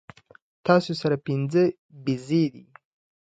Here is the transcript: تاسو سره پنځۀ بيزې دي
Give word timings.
تاسو 0.65 0.91
سره 1.01 1.15
پنځۀ 1.27 1.63
بيزې 2.03 2.43
دي 2.53 2.63